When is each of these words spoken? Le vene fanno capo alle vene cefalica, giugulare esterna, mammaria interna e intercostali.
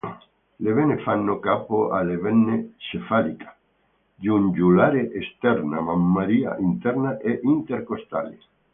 Le 0.57 0.71
vene 0.73 0.97
fanno 1.03 1.37
capo 1.37 1.91
alle 1.91 2.17
vene 2.17 2.73
cefalica, 2.77 3.55
giugulare 4.15 5.13
esterna, 5.13 5.79
mammaria 5.79 6.57
interna 6.57 7.19
e 7.19 7.39
intercostali. 7.43 8.39